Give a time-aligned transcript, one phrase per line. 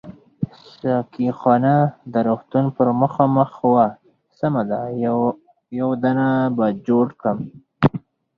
[0.79, 1.75] ساقي خانه
[2.13, 3.87] د روغتون پر مخامخ وه،
[4.39, 4.79] سمه ده
[5.79, 7.39] یو دانه به جوړ کړم.